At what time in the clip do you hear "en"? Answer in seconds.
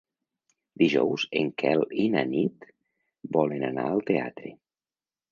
1.41-1.51